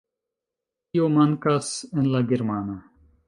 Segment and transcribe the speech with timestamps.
[0.95, 1.69] Tio mankas
[2.03, 2.79] en la germana.